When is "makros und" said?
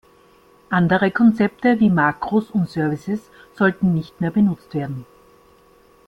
1.91-2.67